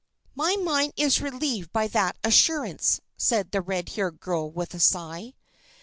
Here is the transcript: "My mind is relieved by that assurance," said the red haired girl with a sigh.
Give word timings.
"My 0.33 0.55
mind 0.55 0.93
is 0.97 1.21
relieved 1.21 1.71
by 1.71 1.87
that 1.89 2.17
assurance," 2.23 3.01
said 3.17 3.51
the 3.51 3.61
red 3.61 3.89
haired 3.89 4.19
girl 4.19 4.49
with 4.49 4.73
a 4.73 4.79
sigh. 4.79 5.35